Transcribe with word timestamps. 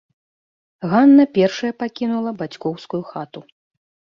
Ганна 0.93 1.25
першая 1.35 1.71
пакінула 1.83 2.33
бацькоўскую 2.41 3.03
хату. 3.15 3.39